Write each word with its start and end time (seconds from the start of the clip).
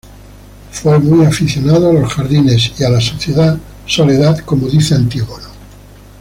Fue 0.71 0.97
muy 0.97 1.23
aficionado 1.27 1.91
a 1.91 1.93
los 1.93 2.11
jardines 2.11 2.71
y 2.79 2.83
a 2.83 2.89
la 2.89 2.99
soledad, 3.85 4.39
como 4.39 4.67
dice 4.67 4.95
Antígono. 4.95 5.45